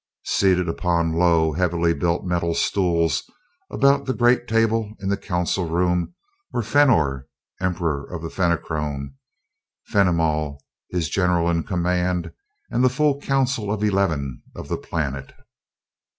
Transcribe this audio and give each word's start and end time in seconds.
Seated 0.25 0.67
upon 0.67 1.13
low, 1.13 1.53
heavily 1.53 1.93
built 1.93 2.25
metal 2.25 2.55
stools 2.55 3.29
about 3.69 4.07
the 4.07 4.15
great 4.15 4.47
table 4.47 4.95
in 4.99 5.09
the 5.09 5.15
council 5.15 5.69
room 5.69 6.15
were 6.51 6.63
Fenor, 6.63 7.27
Emperor 7.59 8.11
of 8.11 8.23
the 8.23 8.31
Fenachrone; 8.31 9.13
Fenimol, 9.85 10.57
his 10.89 11.07
General 11.07 11.51
in 11.51 11.61
Command, 11.61 12.33
and 12.71 12.83
the 12.83 12.89
full 12.89 13.21
Council 13.21 13.71
of 13.71 13.83
Eleven 13.83 14.41
of 14.55 14.69
the 14.69 14.77
planet. 14.77 15.33